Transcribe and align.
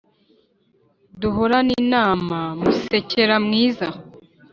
duhorane 1.21 1.73
imana 1.83 2.37
musekera 2.59 3.35
mwiza. 3.45 3.87